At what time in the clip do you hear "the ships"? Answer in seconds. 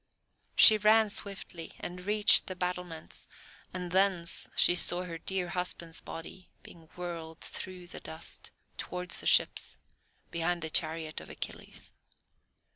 9.19-9.77